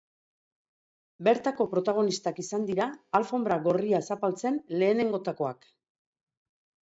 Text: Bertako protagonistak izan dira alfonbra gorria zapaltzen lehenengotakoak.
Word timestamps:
Bertako 1.27 1.65
protagonistak 1.73 2.39
izan 2.45 2.65
dira 2.69 2.87
alfonbra 3.19 3.57
gorria 3.67 4.01
zapaltzen 4.15 4.57
lehenengotakoak. 4.79 5.69